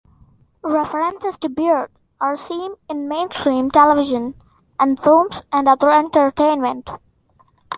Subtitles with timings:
[0.63, 4.33] References to beards are seen in mainstream television
[4.79, 6.89] and films, and other entertainment.